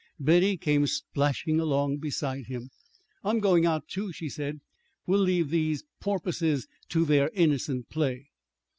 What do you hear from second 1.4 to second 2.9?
along beside him.